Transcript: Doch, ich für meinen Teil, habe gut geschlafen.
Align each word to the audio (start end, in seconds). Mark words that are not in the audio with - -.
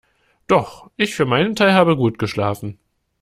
Doch, 0.47 0.89
ich 0.97 1.13
für 1.13 1.27
meinen 1.27 1.55
Teil, 1.55 1.73
habe 1.75 1.95
gut 1.95 2.17
geschlafen. 2.17 2.79